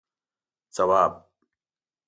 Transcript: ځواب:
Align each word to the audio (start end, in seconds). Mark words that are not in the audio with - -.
ځواب: 0.75 1.13